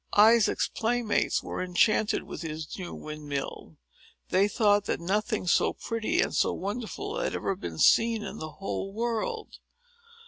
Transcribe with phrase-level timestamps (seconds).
[0.17, 3.77] Isaac's playmates were enchanted with his new windmill.
[4.29, 8.53] They thought that nothing so pretty, and so wonderful, had ever been seen in the
[8.53, 9.59] whole world.